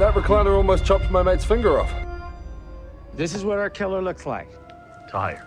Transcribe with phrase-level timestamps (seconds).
[0.00, 1.94] That recliner almost chopped my mate's finger off.
[3.14, 4.48] This is what our killer looks like.
[5.08, 5.46] Tire.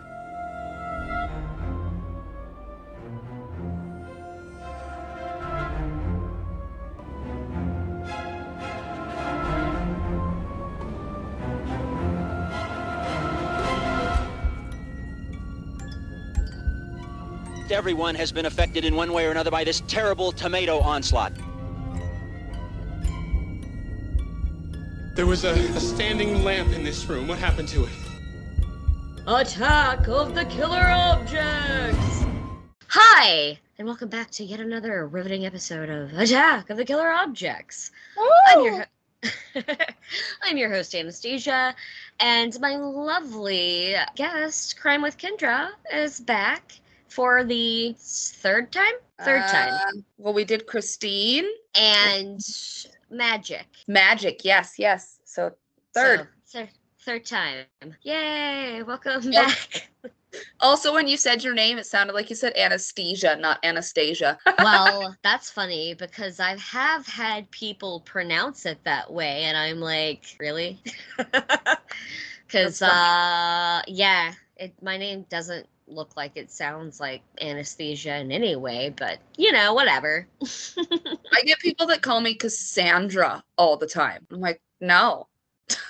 [17.70, 21.34] Everyone has been affected in one way or another by this terrible tomato onslaught.
[25.17, 27.27] There was a, a standing lamp in this room.
[27.27, 27.89] What happened to it?
[29.26, 32.23] Attack of the Killer Objects!
[32.90, 37.90] Hi, and welcome back to yet another riveting episode of Attack of the Killer Objects.
[38.49, 38.85] I'm your,
[39.23, 39.62] ho-
[40.43, 41.73] I'm your host, Anastasia,
[42.20, 48.93] and my lovely guest, Crime with Kendrah, is back for the third time?
[49.26, 49.73] Third time.
[49.73, 51.48] Uh, well, we did Christine.
[51.73, 52.40] And
[53.10, 53.66] Magic.
[53.88, 55.20] Magic, yes, yes.
[55.26, 55.52] So
[55.94, 56.28] third.
[56.46, 56.70] So, thir-
[57.00, 57.66] third time.
[58.02, 58.84] Yay!
[58.84, 59.48] Welcome Yep.
[59.48, 59.90] back.
[60.60, 64.38] Also, when you said your name, it sounded like you said anesthesia, not Anastasia.
[64.59, 70.36] well, that's funny because I have had people pronounce it that way, and I'm like,
[70.39, 70.80] really?
[72.45, 78.55] Because, uh, yeah, it, my name doesn't look like it sounds like anesthesia in any
[78.55, 80.27] way, but you know, whatever.
[80.43, 84.25] I get people that call me Cassandra all the time.
[84.31, 85.27] I'm like, no.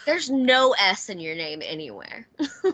[0.06, 2.28] There's no S in your name anywhere.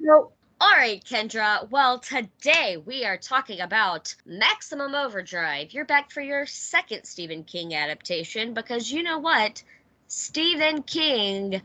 [0.00, 0.36] Nope.
[0.60, 1.70] All right, Kendrah.
[1.70, 5.72] Well, today we are talking about Maximum Overdrive.
[5.72, 9.62] You're back for your second Stephen King adaptation because you know what?
[10.08, 11.62] Stephen King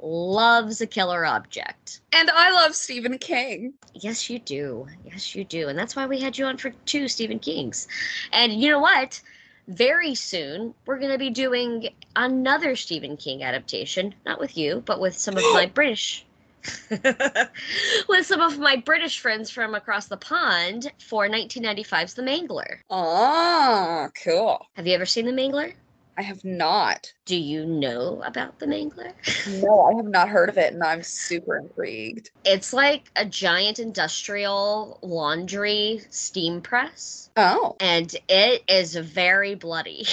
[0.00, 2.00] loves a killer object.
[2.12, 3.74] And I love Stephen King.
[3.94, 4.86] Yes, you do.
[5.04, 5.68] Yes, you do.
[5.68, 7.88] And that's why we had you on for two Stephen Kings.
[8.32, 9.20] And you know what?
[9.68, 14.14] Very soon, we're going to be doing another Stephen King adaptation.
[14.24, 16.24] Not with you, but with some of my British.
[18.08, 22.78] with some of my British friends from across the pond for 1995's The Mangler.
[22.90, 24.66] Oh, cool.
[24.74, 25.74] Have you ever seen The Mangler?
[26.18, 27.12] I have not.
[27.26, 29.12] Do you know about The Mangler?
[29.62, 32.30] No, I have not heard of it, and I'm super intrigued.
[32.44, 37.30] It's like a giant industrial laundry steam press.
[37.36, 40.06] Oh, and it is very bloody.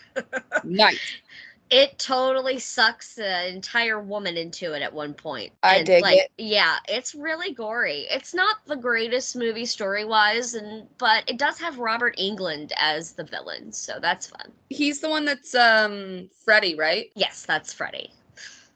[0.64, 1.00] nice.
[1.72, 5.54] It totally sucks the entire woman into it at one point.
[5.62, 6.30] I And, dig like, it.
[6.36, 8.06] Yeah, it's really gory.
[8.10, 13.12] It's not the greatest movie story wise, and but it does have Robert Englund as
[13.12, 14.52] the villain, so that's fun.
[14.68, 17.10] He's the one that's um Freddy, right?
[17.14, 18.12] Yes, that's Freddy.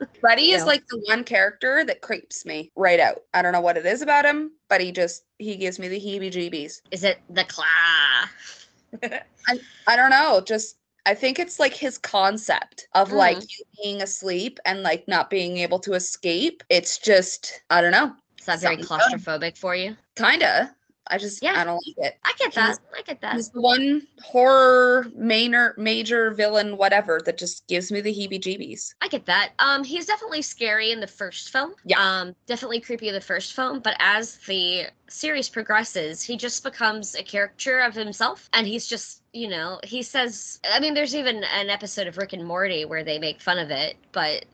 [0.20, 3.24] Freddy is like the one character that creeps me right out.
[3.34, 6.00] I don't know what it is about him, but he just he gives me the
[6.00, 6.80] heebie-jeebies.
[6.90, 7.64] Is it the claw?
[9.02, 13.48] I, I don't know, just I think it's like his concept of like Mm.
[13.58, 16.62] you being asleep and like not being able to escape.
[16.68, 19.96] It's just I don't know, Is that very claustrophobic for you?
[20.16, 20.75] kinda.
[21.08, 21.60] I just Yeah.
[21.60, 22.18] I don't like it.
[22.24, 22.78] I get that.
[22.96, 23.34] I get that.
[23.34, 28.94] He's the one horror major major villain whatever that just gives me the heebie-jeebies.
[29.00, 29.52] I get that.
[29.58, 31.74] Um, he's definitely scary in the first film.
[31.84, 32.00] Yeah.
[32.00, 37.14] Um, definitely creepy in the first film, but as the series progresses, he just becomes
[37.14, 40.60] a caricature of himself, and he's just, you know, he says.
[40.68, 43.70] I mean, there's even an episode of Rick and Morty where they make fun of
[43.70, 44.44] it, but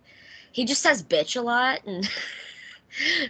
[0.52, 2.08] he just says bitch a lot and.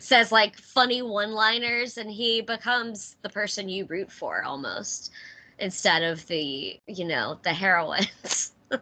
[0.00, 5.10] says like funny one liners and he becomes the person you root for almost
[5.58, 8.52] instead of the you know the heroines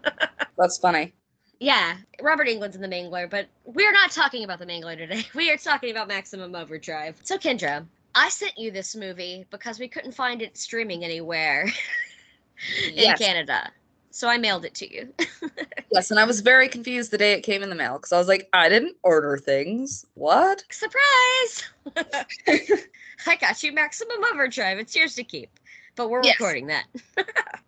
[0.57, 1.15] That's funny.
[1.61, 5.25] yeah, Robert Englund's in the Mangler, but we're not talking about the Mangler today.
[5.35, 7.17] We are talking about Maximum Overdrive.
[7.23, 11.67] So, Kendrah, I sent you this movie because we couldn't find it streaming anywhere
[12.97, 13.15] in Yes.
[13.15, 13.71] Canada.
[14.11, 15.15] So I mailed it to you.
[15.93, 18.19] Yes, and I was very confused the day it came in the mail because I
[18.19, 20.07] was like, I didn't order things.
[20.15, 20.63] What?
[20.71, 21.65] Surprise!
[23.27, 24.79] I got you Maximum Overdrive.
[24.79, 25.51] It's yours to keep.
[25.97, 26.35] But we're Yes.
[26.39, 26.85] recording that.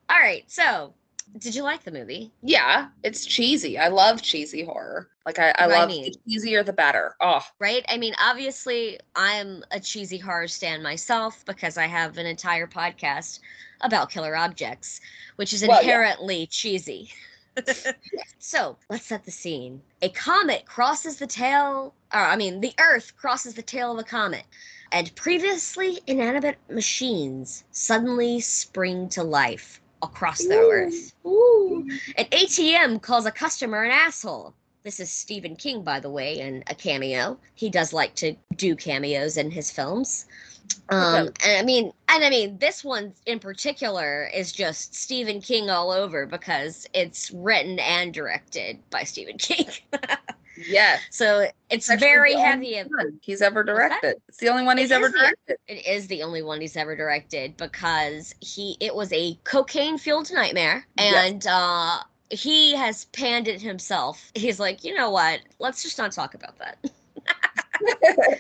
[0.08, 0.44] All right.
[0.47, 0.94] So,
[1.38, 2.32] did you like the movie?
[2.43, 3.78] Yeah, it's cheesy.
[3.78, 5.09] I love cheesy horror.
[5.27, 6.12] Like I, I What I love mean.
[6.12, 7.15] the cheesier the better.
[7.21, 7.84] Oh, right?
[7.89, 13.41] I mean, obviously, I'm a cheesy horror stan myself because I have an entire podcast
[13.80, 15.01] about killer objects,
[15.36, 15.89] which is Well, yeah.
[15.91, 17.10] inherently cheesy.
[18.39, 19.83] so let's set the scene.
[20.01, 24.04] A comet crosses the tail, or I mean, the Earth crosses the tail of a
[24.04, 24.45] comet,
[24.91, 31.13] and previously inanimate machines suddenly spring to life across the Earth.
[31.25, 34.54] An ATM calls a customer an asshole.
[34.83, 37.39] This is Stephen King, by the way, and a cameo.
[37.54, 40.27] He does like to do cameos in his films.
[40.89, 45.71] Um, and I mean, and I mean, this one in particular is just Stephen King
[45.71, 49.69] all over because it's written and directed by Stephen King.
[50.57, 51.01] Yes.
[51.10, 52.83] so it's Actually, very heavy.
[53.22, 54.16] he's ever directed.
[54.28, 55.57] It's the only one he's ever is the- directed.
[55.66, 60.31] It is the only one he's ever directed because he it was a cocaine fueled
[60.33, 61.31] nightmare Yes.
[61.31, 61.99] and uh
[62.31, 64.31] he has panned it himself.
[64.34, 65.41] He's like, you know what?
[65.59, 66.78] Let's just not talk about that.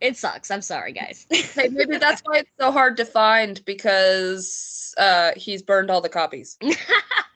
[0.00, 0.50] it sucks.
[0.50, 1.26] I'm sorry, guys.
[1.54, 6.08] Hey, maybe that's why it's so hard to find because uh, he's burned all the
[6.08, 6.56] copies.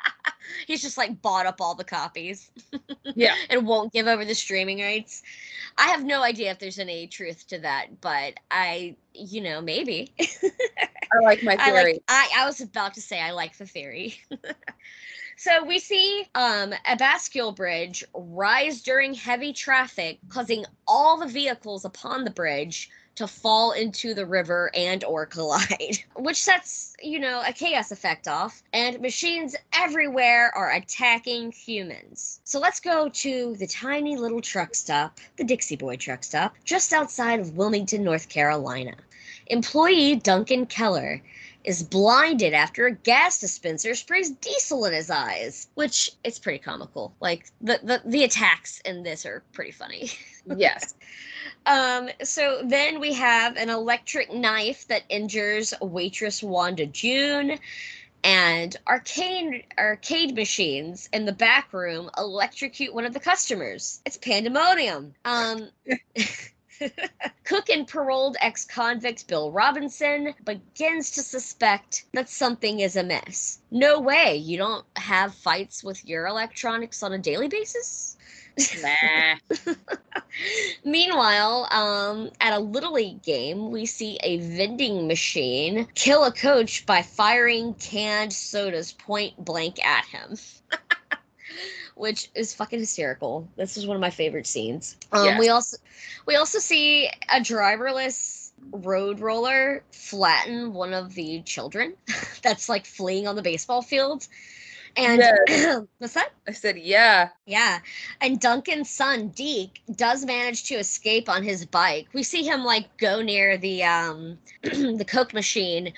[0.67, 2.51] He's just like bought up all the copies
[3.15, 3.35] Yeah.
[3.51, 5.23] and won't give over the streaming rights.
[5.79, 10.13] I have no idea if there's any truth to that, but I, you know, maybe.
[10.21, 11.93] I like my I theory.
[11.95, 14.17] like I, I was about to say I like the theory.
[15.37, 21.85] so we see um, a bascule bridge rise during heavy traffic, causing all the vehicles
[21.85, 27.43] upon the bridge to fall into the river and or collide which sets you know
[27.47, 32.41] a chaos effect off and machines everywhere are attacking humans.
[32.45, 36.93] So let's go to the tiny little truck stop the dixie boy truck stop just
[36.93, 38.95] outside of wilmington north carolina.
[39.49, 41.21] Employee duncan keller
[41.65, 47.15] is blinded after a gas dispenser sprays diesel in his eyes, which it's pretty comical.
[47.21, 50.11] Like the the, the attacks in this are pretty funny.
[50.57, 50.95] yes.
[51.67, 57.59] Um, so then we have an electric knife that injures waitress Wanda June.
[58.25, 64.01] And arcade arcade machines in the back room electrocute one of the customers.
[64.07, 65.13] It's pandemonium.
[65.25, 65.71] Um,
[67.93, 73.59] paroled ex convict Bill Robinson begins to suspect that something is amiss.
[73.71, 78.17] No way, you don't have fights with your electronics on a daily basis?
[78.83, 79.75] Nah.
[80.85, 86.87] Meanwhile, um, at a Little League game, we see a vending machine kill a coach
[86.87, 90.37] by firing canned sodas point blank at him.
[91.95, 93.49] Which is fucking hysterical.
[93.57, 94.97] This is one of my favorite scenes.
[95.13, 95.39] Um, Yes.
[95.39, 95.77] We also
[96.27, 101.95] we also see a driverless road roller flatten one of the children
[102.43, 104.27] that's like fleeing on the baseball field.
[104.97, 105.23] And
[105.99, 106.31] what's that?
[106.47, 107.31] I said, yeah.
[107.47, 107.79] Yeah.
[108.21, 112.09] And Duncan's son, Deke, does manage to escape on his bike.
[112.13, 115.93] We see him like go near the um the Coke machine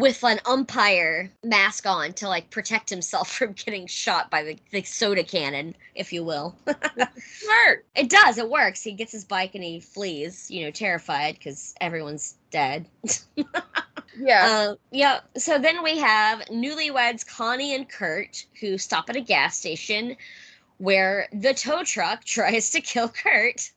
[0.00, 4.82] with an umpire mask on to like protect himself from getting shot by the, the
[4.82, 6.56] soda cannon, if you will.
[6.66, 7.84] Smart.
[7.94, 8.82] it does, it works.
[8.82, 12.86] He gets his bike and he flees, you know, terrified because everyone's dead.
[14.18, 14.46] Yeah.
[14.46, 15.20] Uh, yeah.
[15.36, 20.16] So then we have newlyweds Connie and Kurt who stop at a gas station
[20.78, 23.70] where the tow truck tries to kill Kurt.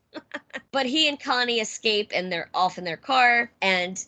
[0.71, 4.05] but he and Connie escape and they're off in their car and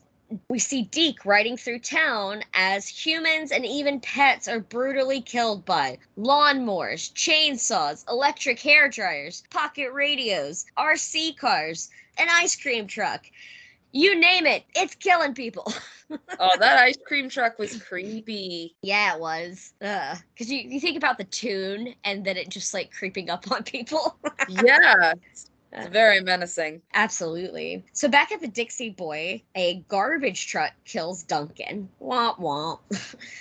[0.50, 5.98] we see Deke riding through town as humans and even pets are brutally killed by
[6.18, 13.26] lawnmowers, chainsaws, electric hair dryers, pocket radios, RC cars, an ice cream truck.
[13.92, 15.72] You name it, it's killing people.
[16.12, 18.76] oh, that ice cream truck was creepy.
[18.82, 19.74] Yeah, it was.
[19.80, 23.64] Because you, you think about the tune and then it just like creeping up on
[23.64, 24.18] people.
[24.50, 25.14] Yeah.
[25.32, 25.50] It's
[25.92, 26.82] very menacing.
[26.94, 27.84] Absolutely.
[27.94, 31.90] So back at the Dixie Boy, a garbage truck kills Duncan.
[32.02, 32.80] Womp womp.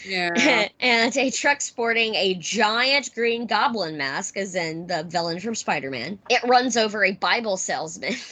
[0.06, 0.68] Yeah.
[0.80, 5.90] and a truck sporting a giant green goblin mask, as in the villain from Spider
[5.90, 8.14] Man, it runs over a Bible salesman.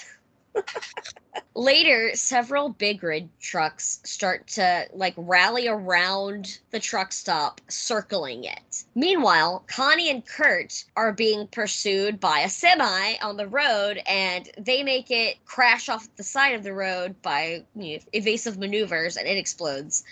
[1.54, 8.85] Later, several big rig trucks start to like rally around the truck stop, circling it.
[8.94, 14.82] Meanwhile, Connie and Kurt are being pursued by a semi on the road, and they
[14.82, 19.28] make it crash off the side of the road by you know, evasive maneuvers, and
[19.28, 20.04] it explodes.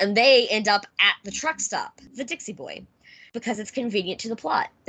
[0.00, 2.84] And they end up at the truck stop, the Dixie Boy,
[3.32, 4.68] because it's convenient to the plot.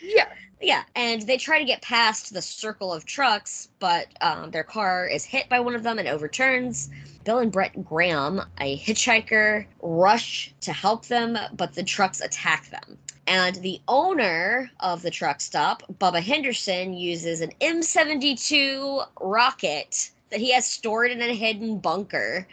[0.00, 0.28] yeah.
[0.60, 5.06] Yeah, and they try to get past the circle of trucks, but um, their car
[5.06, 6.88] is hit by one of them and overturns.
[7.24, 12.98] Bill and Brett Graham, a hitchhiker, rush to help them, but the trucks attack them.
[13.26, 20.52] And the owner of the truck stop, Bubba Henderson, uses an M72 rocket that he
[20.52, 22.46] has stored in a hidden bunker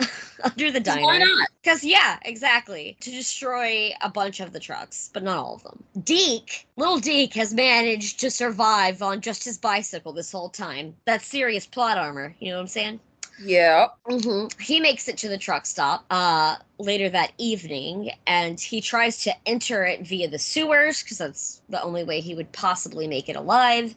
[0.44, 1.04] under the diner.
[1.06, 1.48] Why not?
[1.62, 2.96] Because, yeah, exactly.
[3.00, 5.84] To destroy a bunch of the trucks, but not all of them.
[6.02, 10.96] Deke, little Deke, has managed to survive on just his bicycle this whole time.
[11.04, 12.34] That's serious plot armor.
[12.38, 13.00] You know what I'm saying?
[13.38, 13.88] Yeah.
[14.06, 19.22] hmm He makes it to the truck stop uh, later that evening, and he tries
[19.24, 23.28] to enter it via the sewers because that's the only way he would possibly make
[23.28, 23.94] it alive.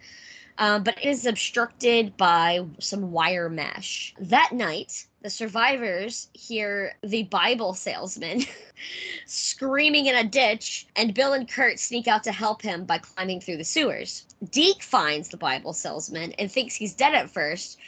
[0.61, 4.13] Um, but it is obstructed by some wire mesh.
[4.19, 8.43] That night, the survivors hear the Bible salesman
[9.25, 13.41] screaming in a ditch, and Bill and Kurt sneak out to help him by climbing
[13.41, 14.27] through the sewers.
[14.51, 17.79] Deke finds the Bible salesman and thinks he's dead at first,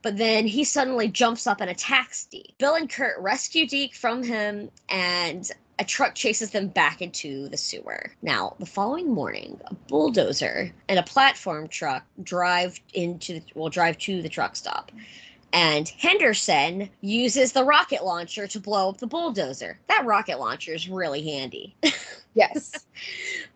[0.00, 2.54] but then he suddenly jumps up and attacks Deke.
[2.56, 7.56] Bill and Kurt rescue Deke from him, and a truck chases them back into the
[7.56, 8.12] sewer.
[8.22, 13.98] Now, the following morning, a bulldozer and a platform truck drive into the, will drive
[13.98, 14.90] to the truck stop.
[15.52, 19.78] And Henderson uses the rocket launcher to blow up the bulldozer.
[19.88, 21.76] That rocket launcher is really handy.
[22.36, 22.86] Yes.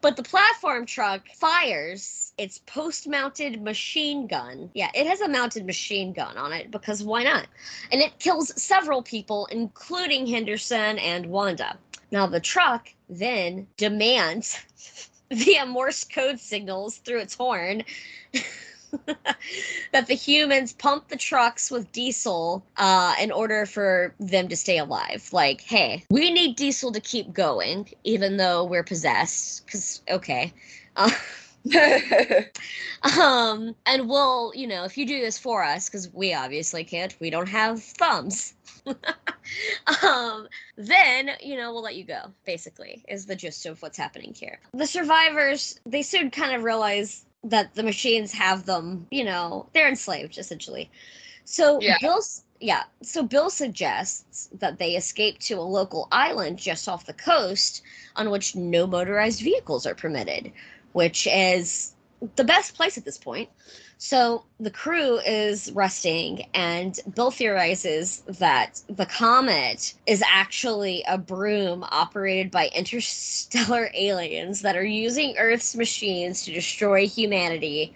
[0.00, 4.70] But the platform truck fires its post mounted machine gun.
[4.72, 7.46] Yeah, it has a mounted machine gun on it because why not?
[7.92, 11.76] And it kills several people, including Henderson and Wanda.
[12.10, 14.58] Now, the truck then demands
[15.30, 17.82] via Morse code signals through its horn.
[19.92, 24.78] that the humans pump the trucks with diesel uh, in order for them to stay
[24.78, 25.28] alive.
[25.32, 29.64] Like, hey, we need diesel to keep going, even though we're possessed.
[29.64, 30.52] Because, okay.
[30.96, 31.10] Uh,
[33.18, 37.14] um, and we'll, you know, if you do this for us, because we obviously can't,
[37.20, 38.54] we don't have thumbs.
[40.02, 44.32] um, then, you know, we'll let you go, basically, is the gist of what's happening
[44.34, 44.58] here.
[44.72, 49.88] The survivors, they soon kind of realize that the machines have them, you know, they're
[49.88, 50.90] enslaved, essentially.
[51.44, 51.96] So Yeah.
[52.00, 57.14] Bill's yeah, so Bill suggests that they escape to a local island just off the
[57.14, 57.82] coast
[58.16, 60.52] on which no motorized vehicles are permitted,
[60.92, 61.94] which is
[62.36, 63.48] the best place at this point.
[63.98, 71.84] So the crew is resting, and Bill theorizes that the comet is actually a broom
[71.90, 77.94] operated by interstellar aliens that are using Earth's machines to destroy humanity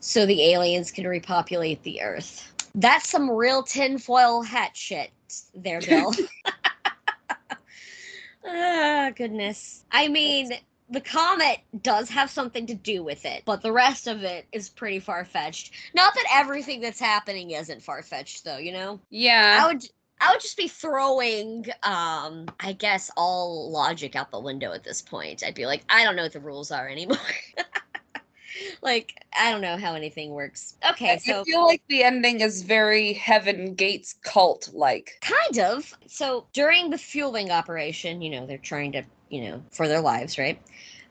[0.00, 2.52] so the aliens can repopulate the Earth.
[2.74, 5.12] That's some real tinfoil hat shit
[5.54, 6.12] there, Bill.
[8.46, 9.84] ah, goodness.
[9.90, 10.52] I mean,
[10.92, 14.68] the comet does have something to do with it, but the rest of it is
[14.68, 15.72] pretty far fetched.
[15.94, 18.58] Not that everything that's happening isn't far fetched, though.
[18.58, 19.58] You know, Yeah.
[19.62, 19.84] I would.
[20.20, 25.02] I would just be throwing, um, I guess, all logic out the window at this
[25.02, 25.42] point.
[25.44, 27.18] I'd be like, I don't know what the rules are anymore.
[28.82, 30.76] like, I don't know how anything works.
[30.90, 35.18] Okay, so I feel like the ending is very Heaven Gates cult like.
[35.22, 35.92] Kind of.
[36.06, 40.38] So during the fueling operation, you know, they're trying to, you know, for their lives,
[40.38, 40.60] right?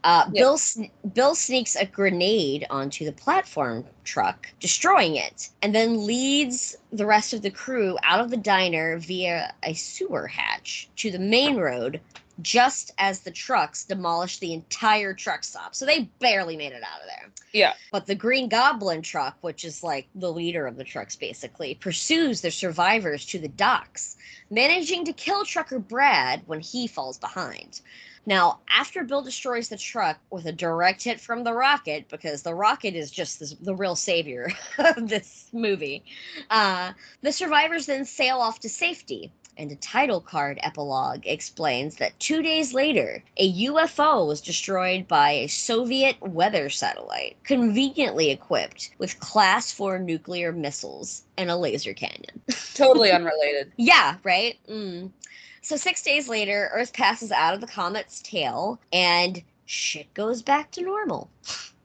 [0.04, 0.42] Uh, Yeah.
[0.42, 0.60] Bill
[1.14, 7.34] Bill sneaks a grenade onto the platform truck, destroying it, and then leads the rest
[7.34, 12.00] of the crew out of the diner via a sewer hatch to the main road.
[12.42, 17.02] Just as the trucks demolished the entire truck stop, so they barely made it out
[17.02, 17.30] of there.
[17.54, 17.74] Yeah.
[17.92, 22.42] But the Green Goblin truck, which is like the leader of the trucks basically, pursues
[22.42, 24.18] the survivors to the docks,
[24.50, 27.82] managing to kill trucker Brad when he falls behind.
[28.26, 32.54] Now, after Bill destroys the truck with a direct hit from the rocket, because the
[32.54, 36.04] rocket is just this, the real savior of this movie,
[36.50, 39.32] uh, the survivors then sail off to safety.
[39.58, 45.32] And a title card epilogue explains that two days later, a UFO was destroyed by
[45.32, 52.42] a Soviet weather satellite, conveniently equipped with Class 4 nuclear missiles and a laser cannon.
[52.74, 53.74] Totally unrelated.
[53.76, 54.58] Yeah, right?
[54.70, 55.12] Mm.
[55.62, 60.72] So, six days later, Earth passes out of the comet's tail and shit goes back
[60.72, 61.30] to normal.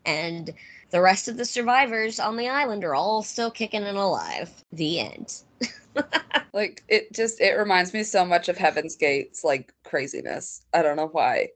[0.05, 0.53] And
[0.91, 4.51] the rest of the survivors on the island are all still kicking and alive.
[4.73, 5.35] The end.
[6.57, 10.63] Like it just it reminds me so much of Heaven's Gates like craziness.
[10.73, 11.49] I don't know why.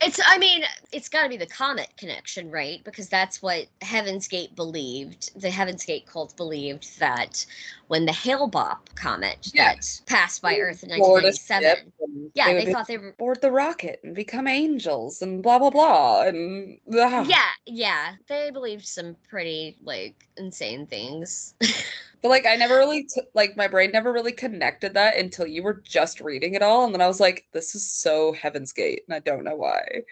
[0.00, 0.62] It's, I mean,
[0.92, 2.80] it's got to be the comet connection, right?
[2.84, 5.40] Because that's what Heaven's Gate believed.
[5.40, 7.44] The Heaven's Gate cult believed that
[7.88, 9.74] when the Hale-Bopp comet Yeah.
[9.74, 11.92] that passed by Earth in 1997,
[12.34, 13.16] yeah, would they thought they were.
[13.18, 17.24] board the rocket and become angels and blah blah blah and ah.
[17.26, 21.54] Yeah, yeah, they believed some pretty like insane things.
[22.26, 25.62] But like I never really t- like my brain never really connected that until you
[25.62, 29.02] were just reading it all and then I was like this is so Heaven's Gate
[29.06, 30.02] and I don't know why.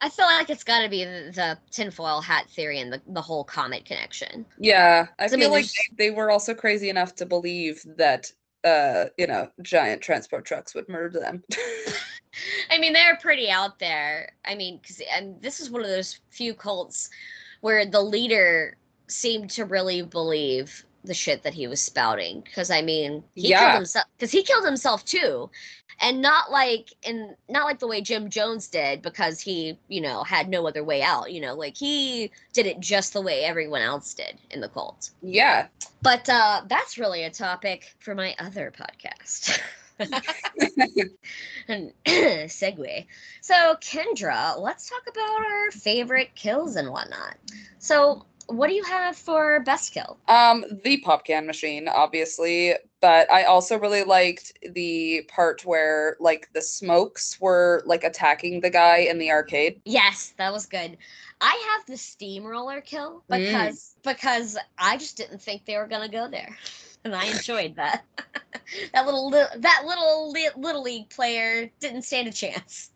[0.00, 3.22] I feel like it's got to be the, the tinfoil hat theory and the, the
[3.22, 4.44] whole comet connection.
[4.58, 8.32] Yeah, I I feel mean, like they, they were also crazy enough to believe that
[8.64, 11.44] uh you know giant transport trucks would murder them.
[12.72, 14.32] I mean, they're pretty out there.
[14.44, 17.08] I mean, because and this is one of those few cults
[17.60, 18.76] where the leader
[19.08, 23.60] seemed to really believe the shit that he was spouting because I mean he Yeah.
[23.60, 25.50] killed himself because he killed himself too,
[26.00, 30.22] and not like in not like the way Jim Jones did because he you know
[30.24, 31.32] had no other way out.
[31.32, 35.10] You know, like he did it just the way everyone else did in the cult.
[35.22, 35.68] Yeah.
[36.02, 39.60] But uh, that's really a topic for my other podcast.
[41.68, 43.06] and segue.
[43.40, 47.34] So, Kendrah, let's talk about our favorite kills and whatnot.
[47.78, 50.18] So, what do you have for best kill?
[50.28, 56.48] Um, the pop can machine, obviously, but I also really liked the part where like
[56.54, 59.80] the smokes were like attacking the guy in the arcade.
[59.84, 60.96] Yes, that was good.
[61.40, 63.46] I have the steamroller kill Mm.
[63.46, 66.56] because because I just didn't think they were gonna go there,
[67.04, 68.04] and I enjoyed that.
[68.92, 72.90] that little that little little league player didn't stand a chance.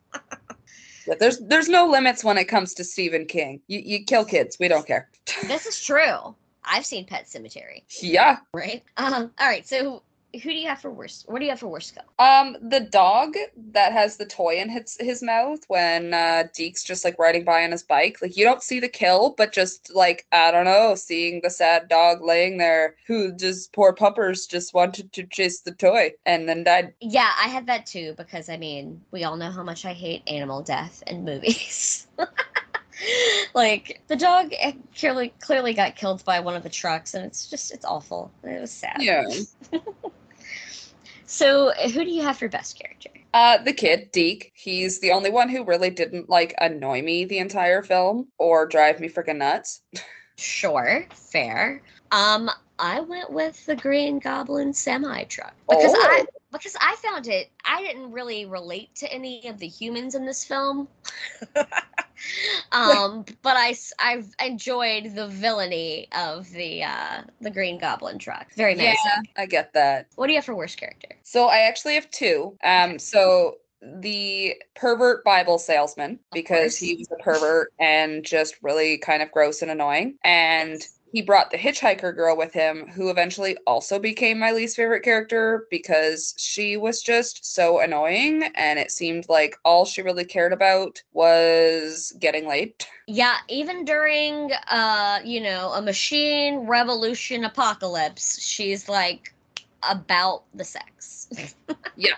[1.06, 3.60] Yeah, there's there's no limits when it comes to Stephen King.
[3.68, 5.08] You you kill kids, we don't care.
[5.48, 6.34] this is true.
[6.64, 8.38] I've seen Pet Sematary, Yeah.
[8.54, 8.82] right?
[8.96, 9.66] Um, all right.
[9.66, 10.02] So,
[10.34, 11.24] who do you have for worst?
[11.28, 12.04] What do you have for worst kill?
[12.18, 13.34] Um, the dog
[13.72, 17.64] that has the toy in his his mouth when uh Deke's just like riding by
[17.64, 18.18] on his bike.
[18.22, 21.88] Like you don't see the kill, but just like I don't know, seeing the sad
[21.88, 26.64] dog laying there, who just poor puppers just wanted to chase the toy and then
[26.64, 26.94] died.
[27.00, 30.22] Yeah, I had that too because I mean, we all know how much I hate
[30.26, 32.06] animal death in movies.
[33.54, 37.50] like the dog eh, clearly clearly got killed by one of the trucks, and it's
[37.50, 38.30] just it's awful.
[38.42, 38.96] It was sad.
[39.00, 39.28] Yeah.
[41.32, 43.08] So, who do you have for best character?
[43.32, 47.38] Uh, the kid, Deke, he's the only one who really didn't like annoy me the
[47.38, 49.80] entire film or drive me freaking nuts.
[50.38, 51.82] Sure, fair.
[52.10, 56.26] Um, I went with the Green Goblin semi truck because I Oh.
[56.50, 57.50] because I found it.
[57.64, 60.88] I didn't really relate to any of the humans in this film.
[62.72, 68.52] um, but I I've enjoyed the villainy of the uh the Green Goblin truck.
[68.54, 69.04] Very nice.
[69.04, 69.20] Yeah.
[69.36, 70.08] I get that.
[70.16, 71.08] What do you have for worst character?
[71.22, 72.56] So I actually have two.
[72.64, 79.22] Um, so the pervert Bible salesman because he was a pervert and just really kind
[79.22, 80.80] of gross and annoying, and
[81.12, 85.66] he brought the hitchhiker girl with him, who eventually also became my least favorite character
[85.70, 91.02] because she was just so annoying, and it seemed like all she really cared about
[91.12, 92.74] was getting laid.
[93.06, 99.34] Yeah, even during uh, you know, a machine revolution apocalypse, she's like
[99.88, 101.28] about the sex.
[101.96, 102.14] Yeah.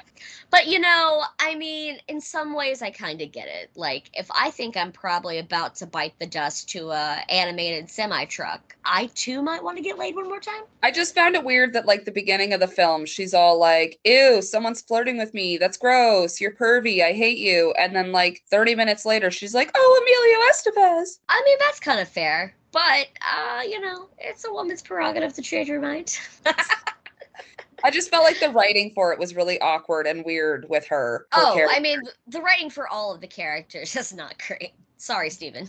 [0.50, 3.70] But you know, I mean, in some ways I kind of get it.
[3.74, 8.24] Like if I think I'm probably about to bite the dust to a animated semi
[8.26, 10.62] truck, I too might want to get laid one more time.
[10.82, 13.98] I just found it weird that like the beginning of the film, she's all like,
[14.04, 15.56] "Ew, someone's flirting with me.
[15.58, 16.40] That's gross.
[16.40, 17.02] You're pervy.
[17.02, 21.42] I hate you." And then like 30 minutes later, she's like, "Oh, Emilio Estevez." I
[21.44, 22.54] mean, that's kind of fair.
[22.70, 26.16] But uh, you know, it's a woman's prerogative to change her mind.
[27.84, 31.26] I just felt like the writing for it was really awkward and weird with her.
[31.32, 31.76] her Oh, character.
[31.76, 34.72] I mean, the writing for all of the characters is not great.
[34.96, 35.68] Sorry, Stephen.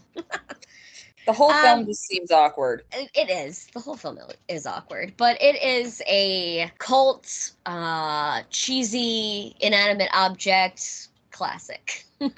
[1.26, 2.84] the whole film um, just seems awkward.
[2.94, 3.68] It it is.
[3.74, 12.06] The whole film is awkward, but it is a cult, uh, cheesy, inanimate object classic.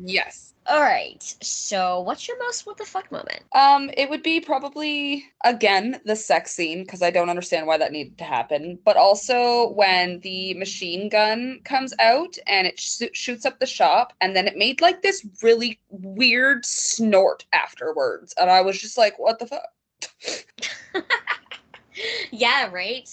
[0.00, 0.54] Yes.
[0.68, 1.22] All right.
[1.40, 3.42] So, what's your most what the fuck moment?
[3.52, 7.90] Um, it would be probably again the sex scene because I don't understand why that
[7.90, 13.46] needed to happen, but also when the machine gun comes out and it sh- shoots
[13.46, 18.60] up the shop, and then it made like this really weird snort afterwards, and I
[18.60, 19.72] was just like, "What the fuck?"
[22.30, 23.08] yeah, right.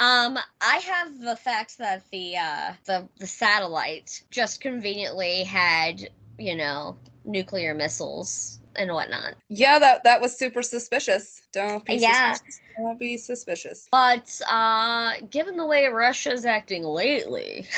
[0.00, 6.56] Um, I have the fact that the uh the the satellite just conveniently had you
[6.56, 9.34] know nuclear missiles and whatnot.
[9.48, 11.42] Yeah, that that was super suspicious.
[11.52, 12.32] Don't be Yeah.
[12.32, 12.60] suspicious.
[12.76, 13.88] Don't be suspicious.
[13.92, 17.68] But uh, given the way Russia's acting lately,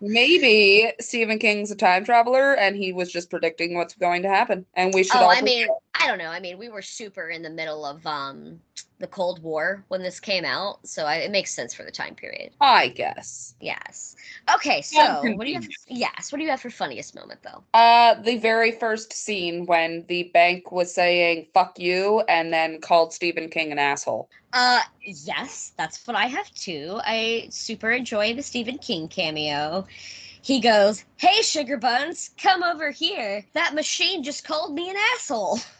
[0.00, 4.64] Maybe Stephen King's a time traveler and he was just predicting what's going to happen,
[4.74, 5.30] and we should oh, all.
[5.30, 6.30] I mean, I don't know.
[6.30, 8.60] I mean, we were super in the middle of um
[9.00, 12.14] the Cold War when this came out, so I, it makes sense for the time
[12.14, 12.52] period.
[12.60, 13.54] I guess.
[13.60, 14.14] Yes.
[14.54, 15.68] Okay, so what do you have?
[15.88, 17.64] Yes, what do you have for funniest moment though?
[17.72, 23.12] Uh, the very first scene when the bank was saying "fuck you" and then called
[23.12, 24.28] Stephen King an asshole.
[24.52, 27.00] Uh, yes, that's what I have too.
[27.04, 29.86] I super enjoy the Stephen King cameo.
[30.42, 33.44] He goes, "Hey, sugar buns, come over here.
[33.54, 35.58] That machine just called me an asshole."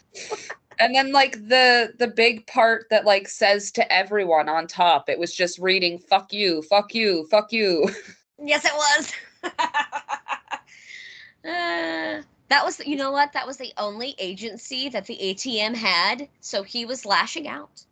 [0.81, 5.19] And then like the the big part that like says to everyone on top, it
[5.19, 7.89] was just reading "fuck you, fuck you, fuck you."
[8.43, 9.13] Yes, it was.
[11.45, 13.33] uh, that was, you know what?
[13.35, 17.85] That was the only agency that the ATM had, so he was lashing out.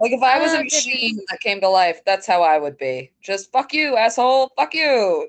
[0.00, 0.86] Like if I was Oh, a goodness.
[0.86, 3.12] machine that came to life, that's how I would be.
[3.22, 4.50] Just fuck you, asshole.
[4.56, 5.28] Fuck you.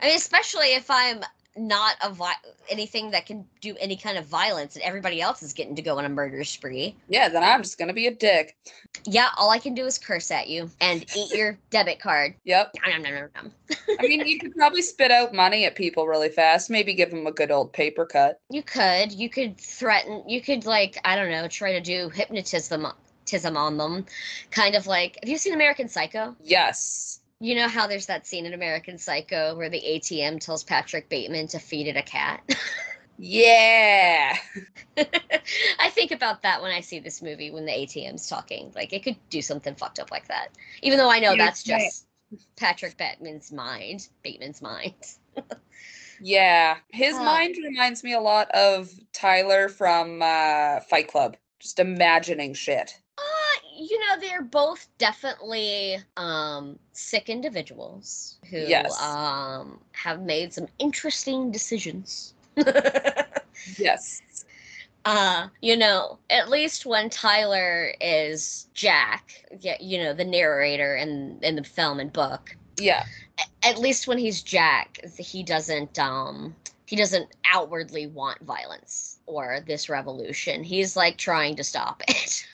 [0.00, 1.20] I mean, especially if I'm
[1.56, 2.32] not a vi-
[2.68, 5.98] anything that can do any kind of violence, and everybody else is getting to go
[5.98, 6.96] on a murder spree.
[7.08, 8.56] Yeah, then I'm just gonna be a dick.
[9.04, 12.34] Yeah, all I can do is curse at you and eat your debit card.
[12.44, 12.72] Yep.
[12.86, 13.52] Nom, nom, nom.
[13.98, 16.70] I mean, you could probably spit out money at people really fast.
[16.70, 18.40] Maybe give them a good old paper cut.
[18.50, 22.86] You could, you could threaten, you could like, I don't know, try to do hypnotism
[23.56, 24.06] on them,
[24.50, 25.18] kind of like.
[25.22, 26.36] Have you seen American Psycho?
[26.42, 27.20] Yes.
[27.40, 31.48] You know how there's that scene in American Psycho where the ATM tells Patrick Bateman
[31.48, 32.42] to feed it a cat.
[33.18, 34.36] Yeah.
[35.78, 38.72] I think about that when I see this movie when the ATM's talking.
[38.74, 40.48] Like it could do something fucked up like that.
[40.82, 41.82] Even though I know Yeah, that's right.
[41.82, 42.06] just
[42.56, 44.08] Patrick Bateman's mind.
[44.22, 44.94] Bateman's mind.
[46.20, 46.76] Yeah.
[46.90, 51.36] His mind reminds me a lot of Tyler from uh, Fight Club.
[51.60, 52.98] Just imagining shit.
[53.76, 58.98] You know, they're both definitely um sick individuals who Yes.
[58.98, 62.34] um have made some interesting decisions.
[63.76, 64.22] Yes.
[65.04, 71.38] uh you know at least when tyler is jack yeah you know the narrator in
[71.42, 73.04] in the film and book Yeah.
[73.62, 79.88] at least when he's jack he doesn't um he doesn't outwardly want violence or this
[79.88, 82.46] revolution he's like trying to stop it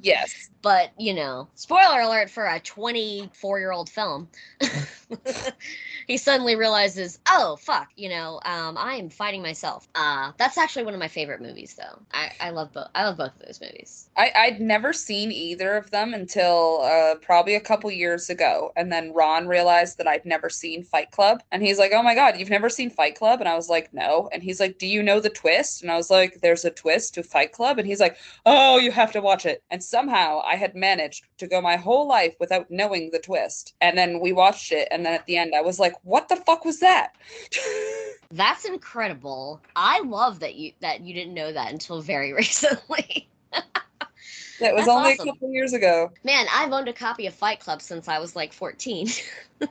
[0.00, 0.50] Yes.
[0.62, 4.28] but you know spoiler alert for a 24 year old film
[6.06, 10.84] he suddenly realizes oh fuck you know um i am fighting myself uh that's actually
[10.84, 13.60] one of my favorite movies though i i love both i love both of those
[13.60, 18.72] movies I, I'd never seen either of them until uh, probably a couple years ago.
[18.76, 21.42] And then Ron realized that I'd never seen Fight Club.
[21.50, 23.40] And he's like, Oh my God, you've never seen Fight Club?
[23.40, 24.28] And I was like, Like, no.
[24.32, 25.82] And he's like, Do you know the twist?
[25.82, 27.78] And I was like, There's a twist to Fight Club.
[27.78, 29.64] And he's like, Oh, you have to watch it.
[29.70, 33.74] And somehow I had managed to go my whole life without knowing the twist.
[33.80, 34.86] And then we watched it.
[34.92, 37.16] And then at the end, I was like, What the fuck was that?
[38.30, 43.28] that's incredible i love that you that you didn't know that until very recently
[44.60, 45.28] That was That's only awesome.
[45.28, 46.12] a couple years ago.
[46.22, 49.08] Man, I've owned a copy of Fight Club since I was like 14.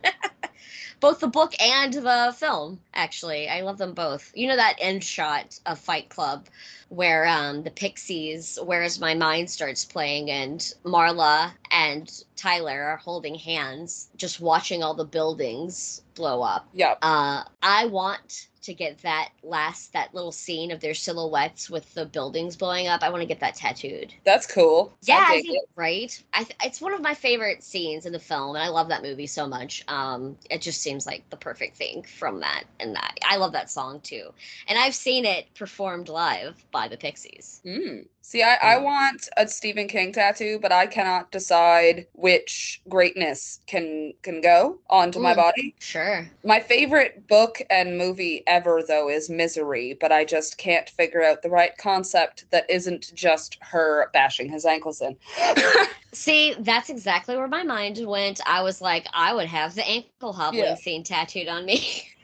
[1.00, 3.50] both the book and the film, actually.
[3.50, 4.32] I love them both.
[4.36, 6.48] You know that end shot of Fight Club
[6.94, 12.98] where um, the Pixies, Where Is My Mind starts playing, and Marla and Tyler are
[12.98, 16.68] holding hands, just watching all the buildings blow up.
[16.74, 16.96] Yeah.
[17.02, 22.06] Uh, I want to get that last that little scene of their silhouettes with the
[22.06, 23.04] buildings blowing up.
[23.04, 24.14] I want to get that tattooed.
[24.24, 24.94] That's cool.
[25.04, 25.70] Yeah, I I think, it.
[25.76, 26.24] right.
[26.34, 29.02] I th- it's one of my favorite scenes in the film, and I love that
[29.02, 29.84] movie so much.
[29.88, 33.70] Um, it just seems like the perfect thing from that, and that I love that
[33.70, 34.34] song too.
[34.68, 37.62] And I've seen it performed live by the Pixies.
[37.66, 38.08] Mm.
[38.26, 44.14] See, I, I want a Stephen King tattoo, but I cannot decide which greatness can
[44.24, 45.36] can go onto my Mm.
[45.36, 45.76] body.
[45.80, 46.26] Sure.
[46.46, 51.42] My favorite book and movie ever, though, is Misery, but I just can't figure out
[51.42, 55.18] the right concept that isn't just her bashing his ankles in.
[56.14, 58.40] See, that's exactly where my mind went.
[58.46, 60.76] I was like, I would have the ankle hobbling Yeah.
[60.76, 62.08] scene tattooed on me.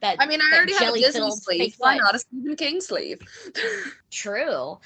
[0.00, 1.74] that I mean, I already have a Disney sleeve.
[1.78, 3.20] Why not a Stephen King sleeve?
[4.10, 4.78] True.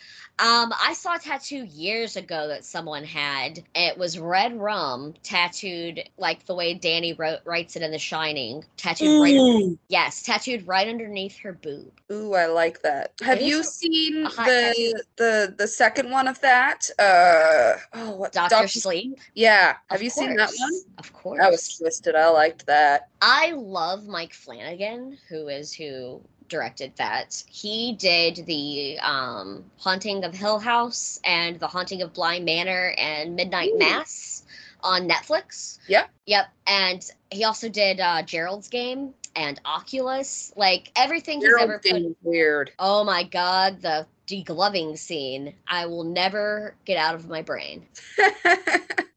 [0.43, 3.63] Um, I saw a tattoo years ago that someone had.
[3.77, 8.65] It was red rum tattooed like the way Danny wrote, writes it in The Shining.
[8.77, 11.93] Tattooed right, yes, tattooed right underneath her boob.
[12.11, 13.13] Ooh, I like that.
[13.23, 14.93] Have you seen the tattoo.
[15.15, 16.91] the the second one of that?
[16.99, 19.21] Uh oh, what Doctor Sleep.
[19.35, 20.73] Yeah, have Of you seen that one?
[20.99, 21.41] Of course.
[21.41, 22.17] That was twisted.
[22.17, 23.11] I liked that.
[23.21, 26.21] I love Mike Flanagan, who is who
[26.53, 27.43] directed that.
[27.49, 33.35] He did the um, Haunting of Hill House and the Haunting of Bly Manor and
[33.35, 33.79] Midnight Ooh.
[33.79, 34.45] Mass
[34.83, 35.79] on Netflix.
[35.89, 36.11] Yep.
[36.27, 36.47] Yep.
[36.67, 40.53] And he also did uh, Gerald's Game and Oculus.
[40.57, 41.93] Like everything he's ever Gerald's put.
[41.93, 42.71] game weird.
[42.79, 45.55] Oh my god, the degloving scene.
[45.67, 47.87] I will never get out of my brain.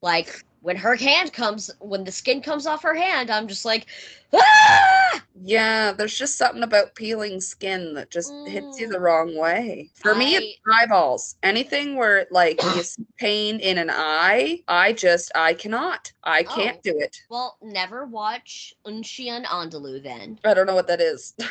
[0.06, 3.86] Like when her hand comes, when the skin comes off her hand, I'm just like,
[4.34, 5.21] ah!
[5.43, 9.01] yeah, there's just something about peeling skin that just hits you the Mm.
[9.01, 9.91] wrong way.
[9.93, 11.36] For me, it's eyeballs.
[11.43, 16.12] Anything where like you see pain in an eye, I just I cannot.
[16.23, 16.82] I can't Oh.
[16.84, 17.15] do it.
[17.30, 20.39] Well, never watch Un Chien Andalou then.
[20.43, 21.36] I don't know what that is.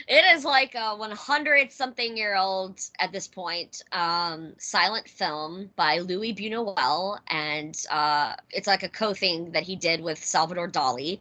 [0.08, 6.00] it is like a 100 something year old at this point um, silent film by
[6.00, 11.20] Louis Buñuel, and uh, it's like a co thing that he did with Salvador Dali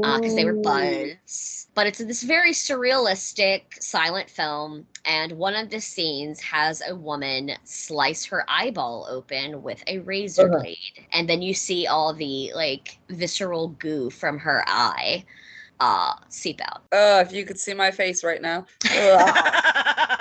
[0.00, 1.68] because they were buds.
[1.74, 7.52] But it's this very surrealistic silent film, and one of the scenes has a woman
[7.64, 10.50] slice her eyeball open with a razor Uh-huh.
[10.50, 15.24] blade, and then you see all the like visceral goo from her eye
[15.80, 16.14] uh
[16.60, 16.82] out.
[16.92, 18.66] Oh, if you could see my face right now.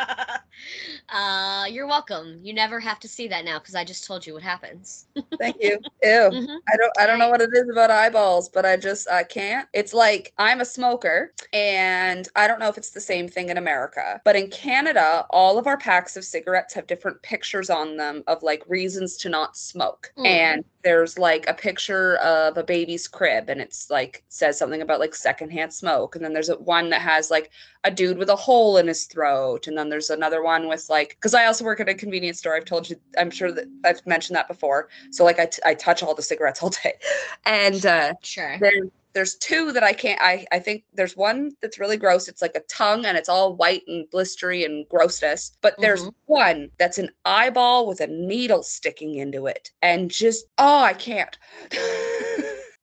[1.10, 2.40] Uh you're welcome.
[2.42, 5.08] You never have to see that now because I just told you what happens.
[5.40, 5.80] Thank you.
[6.04, 6.10] Ew.
[6.32, 6.58] Mhm.
[6.72, 9.68] I don't I don't know what it is about eyeballs, but I just I can't.
[9.74, 13.58] It's like I'm a smoker and I don't know if it's the same thing in
[13.58, 18.24] America, but in Canada, all of our packs of cigarettes have different pictures on them
[18.28, 20.12] of like reasons to not smoke.
[20.18, 20.26] Mm.
[20.26, 25.00] And there's like a picture of a baby's crib and it's like says something about
[25.02, 27.52] like secondhand smoke and then there's a one that has like
[27.84, 31.10] a dude with a hole in his throat and then there's another one with like
[31.10, 34.06] because i also work at a convenience store i've told you i'm sure that i've
[34.06, 36.94] mentioned that before so like i, t- I touch all the cigarettes all day
[37.46, 38.58] and uh Sure.
[38.60, 38.72] there
[39.14, 42.56] there's two that i can't i i think there's one that's really gross it's like
[42.56, 46.14] a tongue and it's all white and blistery and grossness but there's Mhm.
[46.26, 51.38] one that's an eyeball with a needle sticking into it and just oh i can't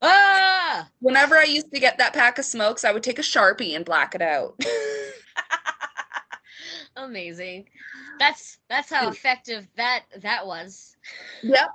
[0.07, 0.34] Ah!
[1.01, 3.85] Whenever i used to get that pack of smokes i would take a sharpie and
[3.85, 4.59] black it out
[6.97, 7.66] Amazing.
[8.18, 10.97] That's that's how effective that that was.
[11.42, 11.68] Yep.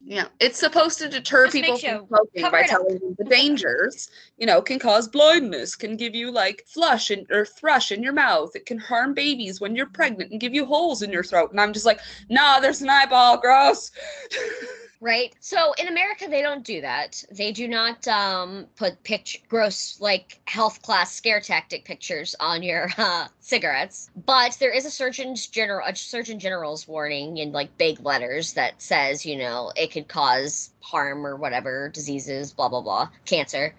[0.00, 3.24] Yeah, it's supposed to deter Just people sure- from smoking cover by telling them the
[3.24, 4.10] dangers.
[4.36, 8.12] You know, can cause blindness, can give you like flush in, or thrush in your
[8.12, 8.54] mouth.
[8.54, 11.50] It can harm babies when you're pregnant and give you holes in your throat.
[11.50, 13.90] And I'm just like, nah, there's an eyeball, gross.
[15.00, 15.34] Right?
[15.40, 17.22] So in America they don't do that.
[17.30, 22.90] They do not um put picture gross like health class scare tactic pictures on your
[22.98, 24.10] uh, cigarettes.
[24.26, 28.80] But there is a surgeon's general a surgeon general's warning in like big letters that
[28.82, 33.74] says, you know, it could cause harm or whatever, diseases, blah blah blah, cancer.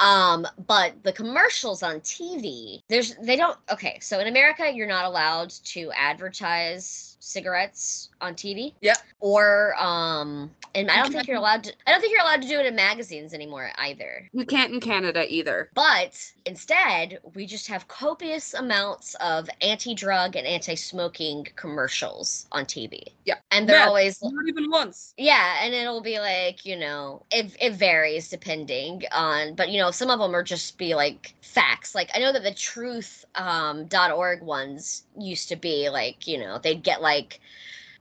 [0.00, 5.04] Um, but the commercials on TV, there's they don't okay, so in America you're not
[5.04, 8.74] allowed to advertise cigarettes on TV.
[8.80, 8.94] Yeah.
[9.20, 12.48] Or um and I don't think you're allowed to I don't think you're allowed to
[12.48, 14.28] do it in magazines anymore either.
[14.32, 15.70] You can't in Canada either.
[15.74, 23.02] But instead, we just have copious amounts of anti-drug and anti-smoking commercials on TV.
[23.24, 23.36] Yeah.
[23.50, 23.88] And they're Meth.
[23.88, 25.14] always Not even once.
[25.16, 29.90] yeah, and it'll be like, you know, it it varies depending on but you know,
[29.90, 31.94] some of them are just be like facts.
[31.94, 36.58] Like I know that the truth um .org ones used to be like, you know,
[36.58, 37.13] they'd get like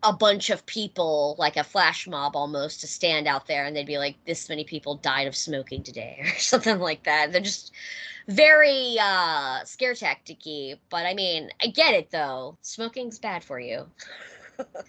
[0.04, 3.88] a bunch of people, like a flash mob almost, to stand out there and they'd
[3.88, 7.32] be like, this many people died of smoking today or something like that.
[7.32, 7.72] They're just
[8.28, 10.78] very uh scare tacticy.
[10.90, 12.58] But I mean, I get it though.
[12.62, 13.86] Smoking's bad for you.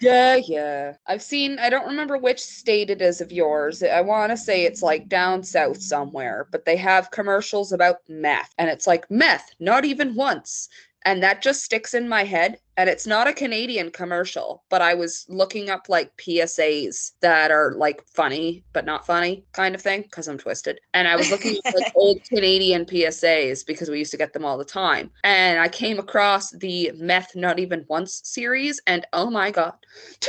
[0.00, 0.94] Yeah, yeah.
[1.06, 3.82] I've seen, I don't remember which state it is of yours.
[3.82, 8.54] I want to say it's like down south somewhere, but they have commercials about meth.
[8.58, 10.68] And it's like, meth, not even once.
[11.04, 12.58] And that just sticks in my head.
[12.76, 17.74] And it's not a Canadian commercial, but I was looking up like PSAs that are
[17.76, 20.80] like funny, but not funny kind of thing, because I'm twisted.
[20.92, 24.44] And I was looking at like old Canadian PSAs because we used to get them
[24.44, 25.10] all the time.
[25.22, 29.74] And I came across the Meth Not Even Once series, and oh my God.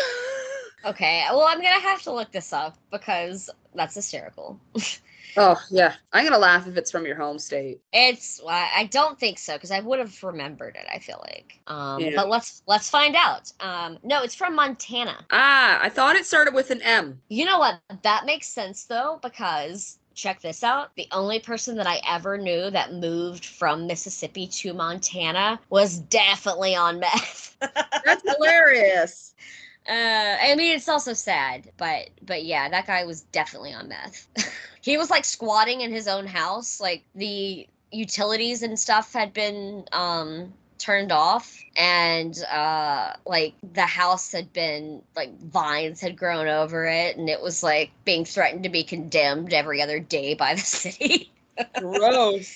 [0.85, 4.59] Okay, well, I'm gonna have to look this up because that's hysterical.
[5.37, 5.93] oh, yeah.
[6.13, 7.81] I'm to laugh if it's from your home state.
[7.93, 10.85] It's well, I I don't think so because I would have remembered it.
[10.93, 12.11] I feel like, um, Yeah.
[12.15, 13.51] but let's let's find out.
[13.59, 15.25] Um, no, it's from Montana.
[15.31, 17.21] Ah, I thought it started with an M.
[17.29, 17.79] You know what?
[18.03, 20.95] That makes sense though because check this out.
[20.95, 26.75] The only person that I ever knew that moved from Mississippi to Montana was definitely
[26.75, 27.57] on meth.
[28.05, 29.35] That's hilarious.
[29.87, 34.27] Uh, I mean, it's also sad, but but yeah, that guy was definitely on meth.
[34.85, 39.83] he was like squatting in his own house, like the utilities and stuff had been
[39.91, 46.85] um turned off and uh like the house had been like vines had grown over
[46.85, 50.59] it and it was like being threatened to be condemned every other day by the
[50.81, 51.31] city
[51.79, 52.53] Gross.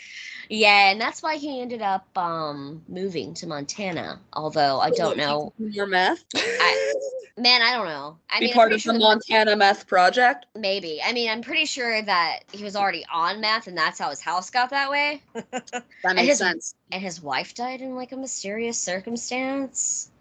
[0.50, 5.54] yeah and that's why he ended up um moving to montana although i don't know
[5.58, 6.26] Your meth?
[6.36, 6.94] I-
[7.40, 10.46] man i don't know i Be mean part of sure the Montana meth project?
[10.56, 11.02] Maybe.
[11.04, 14.20] I mean, I'm pretty sure that he was already on meth and that's how his
[14.22, 15.22] house got that way.
[15.44, 16.76] That And makes his- sense.
[16.92, 20.12] And his wife died in like a mysterious circumstance.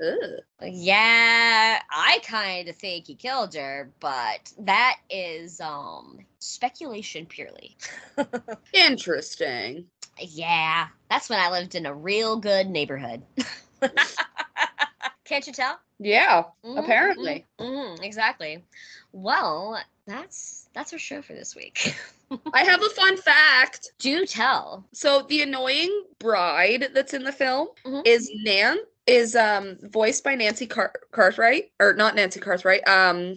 [0.63, 7.77] Yeah, I kind of think he killed her, but that is um speculation purely.
[8.73, 9.87] Interesting.
[10.21, 13.23] Yeah, that's when I lived in a real good neighborhood.
[15.29, 15.79] Can't you tell?
[15.99, 17.45] Yeah, Mhm, apparently.
[17.61, 17.67] mhm,
[17.99, 18.65] mhm, exactly.
[19.13, 21.95] Well, that's that's our show for this week.
[22.55, 23.93] I have a fun fact.
[23.99, 24.87] Do tell.
[24.93, 28.03] So the annoying bride that's in the film Mhm.
[28.07, 32.87] is Nan is um voiced by Nancy Car- Cartwright or not Nancy Cartwright.
[32.89, 33.37] Um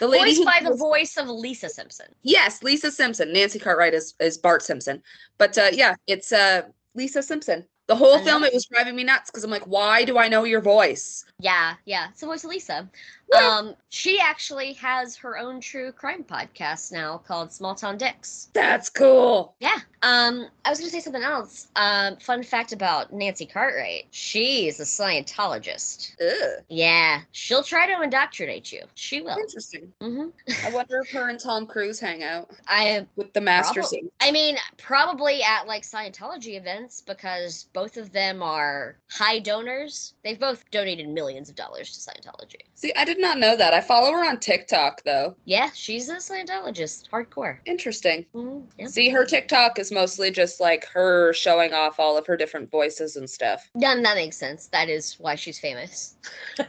[0.00, 2.06] the lady Voiced by the voice of Lisa Simpson.
[2.22, 3.32] Yes, Lisa Simpson.
[3.32, 5.02] Nancy Cartwright is is Bart Simpson.
[5.36, 6.62] But uh yeah, it's uh
[6.94, 7.66] Lisa Simpson.
[7.88, 10.44] The whole film it was driving me nuts because I'm like, why do I know
[10.44, 11.24] your voice?
[11.40, 12.08] Yeah, yeah.
[12.10, 12.88] It's the voice of Lisa.
[13.36, 18.48] Um, she actually has her own true crime podcast now called Small Town Dicks.
[18.52, 19.54] That's cool.
[19.60, 19.78] Yeah.
[20.02, 21.68] Um, I was gonna say something else.
[21.76, 24.06] Um, fun fact about Nancy Cartwright.
[24.10, 26.12] She's a Scientologist.
[26.20, 28.82] Ugh, Yeah, she'll try to indoctrinate you.
[28.94, 29.36] She will.
[29.36, 29.92] interesting.
[30.00, 30.28] hmm
[30.64, 34.10] I wonder if her and Tom Cruise hang out I with the master scene.
[34.20, 40.14] I mean, probably at like Scientology events because both of them are high donors.
[40.22, 42.60] They've both donated millions of dollars to Scientology.
[42.74, 43.74] See, I did not know that.
[43.74, 45.34] I follow her on TikTok though.
[45.44, 47.58] Yeah, she's a Scientologist, hardcore.
[47.66, 48.24] Interesting.
[48.34, 48.86] Mm, yeah.
[48.86, 53.16] See, her TikTok is mostly just like her showing off all of her different voices
[53.16, 53.68] and stuff.
[53.74, 54.68] Yeah, that makes sense.
[54.68, 56.16] That is why she's famous.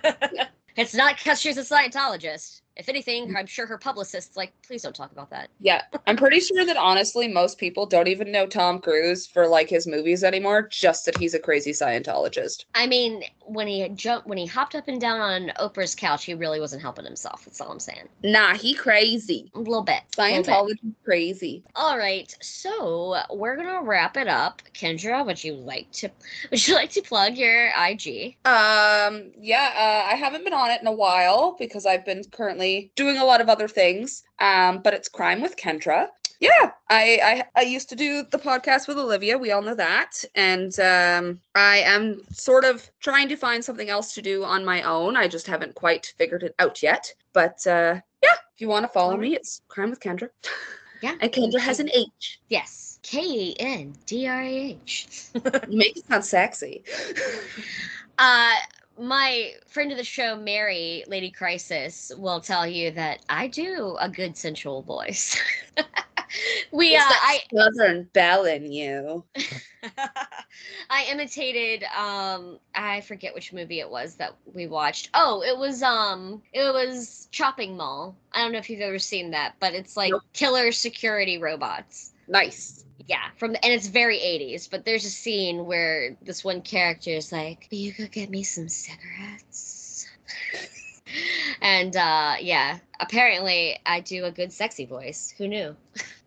[0.75, 2.61] it's not because she's a Scientologist.
[2.79, 5.49] If anything, I'm sure her publicist's like, please don't talk about that.
[5.59, 9.69] Yeah, I'm pretty sure that honestly, most people don't even know Tom Cruise for like
[9.69, 12.63] his movies anymore, just that he's a crazy Scientologist.
[12.73, 16.33] I mean, when he jumped, when he hopped up and down on Oprah's couch, he
[16.33, 17.43] really wasn't helping himself.
[17.43, 18.07] That's all I'm saying.
[18.23, 19.51] Nah, he crazy.
[19.55, 20.01] A little bit.
[20.17, 20.45] a little bit.
[20.45, 21.63] Scientology crazy.
[21.75, 24.61] All right, so we're gonna wrap it up.
[24.73, 26.09] Kendrah, would you like to
[26.49, 28.37] would you like to plug your IG?
[28.45, 32.68] Um, yeah, uh, I haven't been on it in a while because I've been currently
[32.95, 34.23] doing a lot of other things.
[34.39, 36.07] Um, but it's Crime with Kendrah.
[36.39, 39.37] Yeah, I, I I used to do the podcast with Olivia.
[39.37, 44.13] We all know that, and um, I am sort of trying to find something else
[44.13, 45.17] to do on my own.
[45.17, 47.13] I just haven't quite figured it out yet.
[47.33, 50.29] But uh, yeah, if you want to follow me, it's Crime with Kendrah.
[51.01, 51.15] Yeah.
[51.21, 52.41] And Kendrah has an H.
[52.49, 52.99] Yes.
[53.03, 55.07] K E N D R A H.
[55.33, 55.41] You
[55.77, 56.83] make it sound sexy.
[58.17, 58.55] Uh
[58.99, 64.09] my friend of the show, Mary, Lady Crisis, will tell you that I do a
[64.09, 65.37] good sensual voice.
[66.71, 69.25] we uh It's that I Southern belle in you.
[70.89, 75.09] I imitated um I forget which movie it was that we watched.
[75.13, 78.15] Oh, it was um it was Chopping Mall.
[78.33, 80.21] I don't know if you've ever seen that, but it's like Nope.
[80.33, 82.13] killer security robots.
[82.27, 82.85] Nice.
[83.09, 87.09] Yeah, from the, and it's very 80s, but there's a scene where this one character
[87.09, 90.05] is like, "You go get me some cigarettes."
[91.61, 95.33] and uh yeah, apparently I do a good sexy voice.
[95.39, 95.75] Who knew?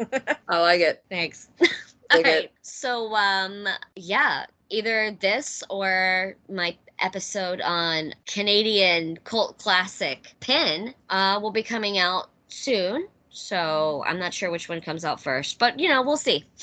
[0.48, 1.04] I like it.
[1.08, 1.48] Thanks.
[2.12, 2.26] Alright.
[2.46, 2.52] it.
[2.62, 11.52] So um yeah, either this or my episode on Canadian cult classic Pin uh will
[11.52, 13.06] be coming out soon.
[13.32, 16.44] So I'm not sure which one comes out first, but you know, we'll see.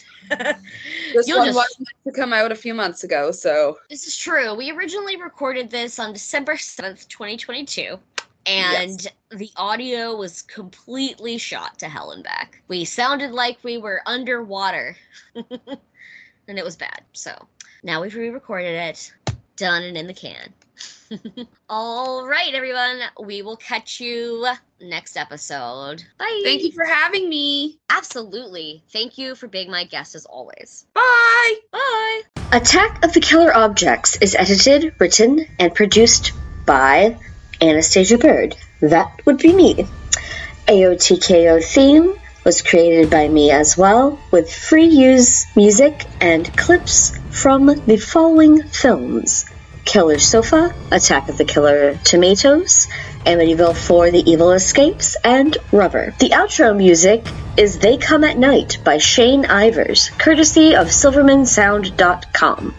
[1.13, 4.05] This You'll one just- was meant to come out a few months ago, so This
[4.05, 4.53] is true.
[4.53, 7.97] We originally recorded this on December 7th, 2022.
[8.45, 12.61] And the audio was completely shot to hell and back.
[12.67, 14.95] We sounded like we were underwater.
[15.35, 17.01] and it was bad.
[17.13, 17.47] So
[17.83, 19.11] now we've re recorded it,
[19.55, 20.53] done and in the can.
[21.69, 23.01] All right, everyone.
[23.21, 24.47] We will catch you
[24.79, 26.03] next episode.
[26.17, 26.41] Bye.
[26.43, 27.79] thank you for having me.
[27.89, 28.83] Absolutely.
[28.91, 30.85] Thank you for being my guest as always.
[30.93, 31.55] Bye.
[31.71, 32.21] Bye.
[32.51, 36.31] Attack of the Killer Objects is edited, written, and produced
[36.65, 37.17] by
[37.61, 38.55] Anastasia Bird.
[38.81, 39.87] That would be me.
[40.67, 42.13] AOTKO theme
[42.45, 48.63] was created by me as well, with free use music and clips from the following
[48.63, 49.45] films
[49.89, 52.87] Killer Sofa, Attack of the Killer Tomatoes,
[53.25, 56.13] Amityville 4 The Evil Escapes, and Rubber.
[56.19, 57.25] The outro music
[57.57, 62.75] is They Come at Night by Shane Ivers, courtesy of SilvermanSound.com.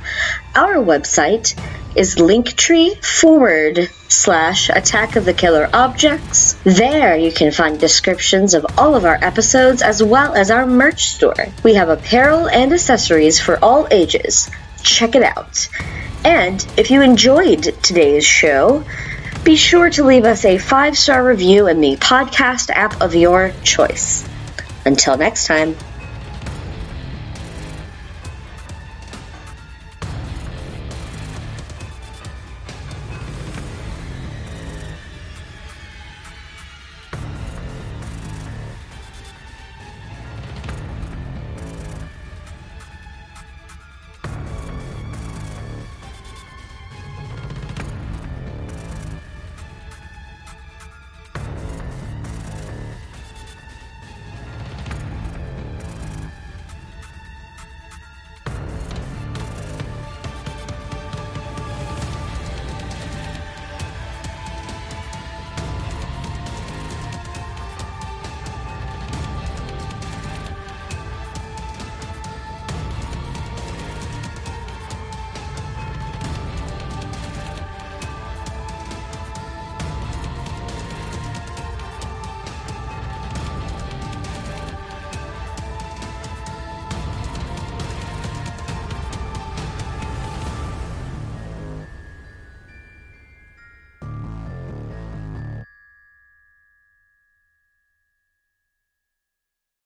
[0.55, 1.61] Our website
[1.97, 6.53] is linktree forward slash attack of the killer objects.
[6.63, 11.09] There you can find descriptions of all of our episodes as well as our merch
[11.09, 11.49] store.
[11.65, 14.49] We have apparel and accessories for all ages.
[14.85, 15.69] Check it out.
[16.25, 18.85] And if you enjoyed today's show,
[19.45, 23.53] be sure to leave us a five star review in the podcast app of your
[23.63, 24.29] choice.
[24.85, 25.77] Until next time.